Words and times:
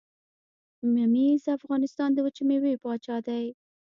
ممیز 0.95 1.39
د 1.45 1.49
افغانستان 1.59 2.09
د 2.13 2.17
وچې 2.25 2.43
میوې 2.49 2.73
پاچا 2.83 3.17
دي. 3.27 3.45